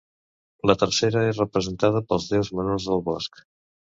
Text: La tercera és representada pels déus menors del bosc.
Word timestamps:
La 0.69 0.75
tercera 0.83 1.21
és 1.33 1.41
representada 1.41 2.03
pels 2.13 2.27
déus 2.33 2.51
menors 2.61 2.89
del 2.91 3.07
bosc. 3.13 3.45